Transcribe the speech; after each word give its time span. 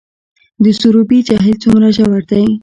د 0.63 0.65
سروبي 0.79 1.19
جهیل 1.27 1.57
څومره 1.63 1.87
ژور 1.97 2.21
دی؟ 2.29 2.45